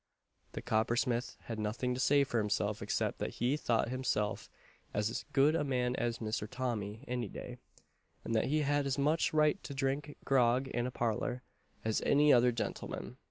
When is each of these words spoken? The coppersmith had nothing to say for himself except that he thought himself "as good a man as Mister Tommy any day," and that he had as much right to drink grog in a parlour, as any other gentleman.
The 0.53 0.63
coppersmith 0.63 1.37
had 1.41 1.59
nothing 1.59 1.93
to 1.93 1.99
say 1.99 2.23
for 2.23 2.39
himself 2.39 2.81
except 2.81 3.19
that 3.19 3.35
he 3.35 3.55
thought 3.55 3.89
himself 3.89 4.49
"as 4.95 5.25
good 5.31 5.53
a 5.53 5.63
man 5.63 5.95
as 5.95 6.19
Mister 6.19 6.47
Tommy 6.47 7.03
any 7.07 7.27
day," 7.29 7.59
and 8.25 8.33
that 8.33 8.45
he 8.45 8.61
had 8.61 8.87
as 8.87 8.97
much 8.97 9.31
right 9.31 9.61
to 9.63 9.75
drink 9.75 10.17
grog 10.25 10.67
in 10.69 10.87
a 10.87 10.91
parlour, 10.91 11.43
as 11.85 12.01
any 12.03 12.33
other 12.33 12.51
gentleman. 12.51 13.17